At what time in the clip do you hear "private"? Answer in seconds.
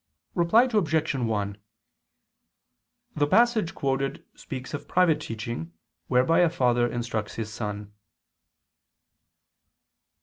4.87-5.21